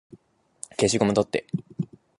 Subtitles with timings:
[0.79, 1.45] 消しゴム取って